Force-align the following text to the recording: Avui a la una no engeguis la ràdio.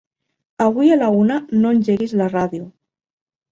Avui 0.67 0.89
a 0.95 0.97
la 1.01 1.09
una 1.17 1.37
no 1.59 1.75
engeguis 1.77 2.19
la 2.25 2.31
ràdio. 2.35 2.69